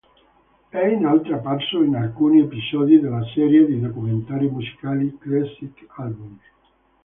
[0.69, 6.41] È inoltre apparso in alcuni episodi della serie di documentari musicali "Classic Albums".